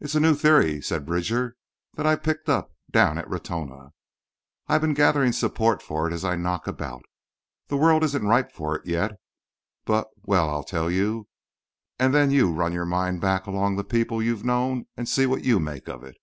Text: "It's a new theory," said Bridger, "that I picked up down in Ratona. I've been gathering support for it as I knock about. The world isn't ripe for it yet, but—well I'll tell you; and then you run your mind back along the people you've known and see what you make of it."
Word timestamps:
"It's 0.00 0.14
a 0.14 0.20
new 0.20 0.34
theory," 0.34 0.82
said 0.82 1.06
Bridger, 1.06 1.56
"that 1.94 2.06
I 2.06 2.14
picked 2.16 2.46
up 2.50 2.74
down 2.90 3.16
in 3.16 3.24
Ratona. 3.24 3.94
I've 4.68 4.82
been 4.82 4.92
gathering 4.92 5.32
support 5.32 5.80
for 5.80 6.06
it 6.06 6.12
as 6.12 6.26
I 6.26 6.36
knock 6.36 6.66
about. 6.66 7.06
The 7.68 7.78
world 7.78 8.04
isn't 8.04 8.26
ripe 8.26 8.52
for 8.52 8.76
it 8.76 8.84
yet, 8.84 9.12
but—well 9.86 10.50
I'll 10.50 10.62
tell 10.62 10.90
you; 10.90 11.28
and 11.98 12.12
then 12.12 12.30
you 12.30 12.52
run 12.52 12.74
your 12.74 12.84
mind 12.84 13.22
back 13.22 13.46
along 13.46 13.76
the 13.76 13.82
people 13.82 14.22
you've 14.22 14.44
known 14.44 14.88
and 14.94 15.08
see 15.08 15.24
what 15.24 15.42
you 15.44 15.58
make 15.58 15.88
of 15.88 16.04
it." 16.04 16.18